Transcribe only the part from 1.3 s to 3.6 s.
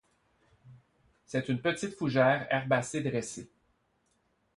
une petite fougère herbacée dressée.